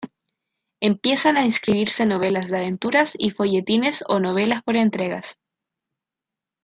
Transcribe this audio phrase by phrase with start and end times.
[0.79, 5.37] Empiezan a escribirse novelas de aventuras y folletines o novelas por entregas.